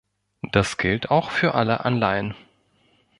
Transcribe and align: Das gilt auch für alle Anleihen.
Das 0.51 0.77
gilt 0.77 1.11
auch 1.11 1.29
für 1.29 1.53
alle 1.53 1.85
Anleihen. 1.85 2.33